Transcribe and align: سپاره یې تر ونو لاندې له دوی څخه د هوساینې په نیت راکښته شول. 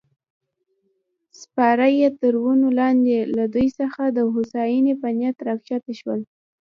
سپاره 1.41 1.87
یې 1.99 2.07
تر 2.21 2.33
ونو 2.43 2.67
لاندې 2.79 3.17
له 3.35 3.43
دوی 3.53 3.67
څخه 3.79 4.01
د 4.07 4.19
هوساینې 4.33 4.93
په 5.01 5.07
نیت 5.17 5.37
راکښته 5.47 5.93
شول. 5.99 6.19